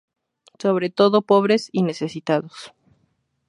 [0.57, 2.73] Sobre todo pobres y necesitados.